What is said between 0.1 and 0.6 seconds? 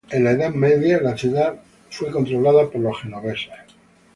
la Edad